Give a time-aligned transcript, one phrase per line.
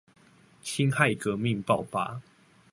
[0.63, 2.23] 辛亥革命爆發